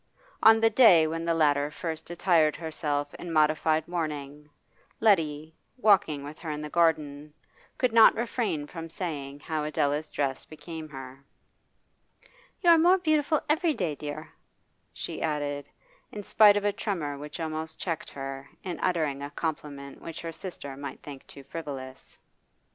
[0.41, 4.49] On the day when the latter first attired herself in modified mourning,
[4.99, 7.35] Letty, walking with her in the garden,
[7.77, 11.23] could not refrain from saying how Adela's dress became her.
[12.63, 14.31] 'You are more beautiful every day, dear,'
[14.91, 15.67] she added,
[16.11, 20.31] in spite of a tremor which almost checked her in uttering a compliment which her
[20.31, 22.17] sister might think too frivolous.